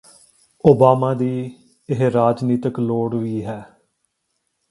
[0.65, 1.29] Obama ਦੀ
[1.89, 3.59] ਇਹ ਰਾਜਨੀਤਕ ਲੋੜ ਵੀ ਹੈ